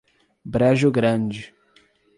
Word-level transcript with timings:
Brejo 0.43 0.89
Grande 0.89 1.53